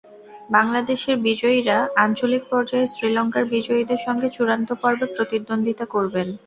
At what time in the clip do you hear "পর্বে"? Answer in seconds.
4.81-5.05